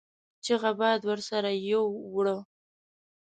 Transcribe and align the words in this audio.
چيغه 0.45 0.71
باد 0.79 1.01
ورسره 1.09 1.51
يو 1.71 1.83
وړه. 2.15 2.37